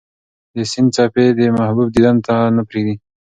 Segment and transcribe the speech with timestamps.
[0.55, 2.95] د سیند څپې د محبوب دیدن ته نه پرېږدي.